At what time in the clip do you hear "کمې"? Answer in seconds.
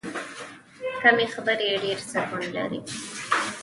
1.01-1.25